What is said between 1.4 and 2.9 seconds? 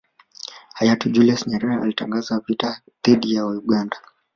Nyerere alitangaza vita